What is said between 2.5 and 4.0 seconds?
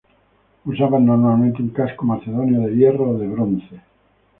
de hierro o de bronce.